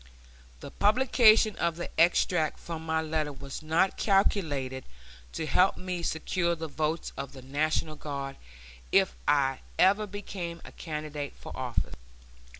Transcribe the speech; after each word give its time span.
The 0.61 0.71
publication 0.71 1.55
of 1.57 1.75
the 1.75 1.91
extract 1.95 2.59
from 2.59 2.83
my 2.83 3.03
letter 3.03 3.31
was 3.31 3.61
not 3.61 3.97
calculated 3.97 4.83
to 5.33 5.45
help 5.45 5.77
me 5.77 6.01
secure 6.01 6.55
the 6.55 6.67
votes 6.67 7.13
of 7.15 7.33
the 7.33 7.43
National 7.43 7.95
Guard 7.95 8.37
if 8.91 9.15
I 9.27 9.59
ever 9.77 10.07
became 10.07 10.59
a 10.65 10.71
candidate 10.71 11.35
for 11.37 11.55
office. 11.55 11.93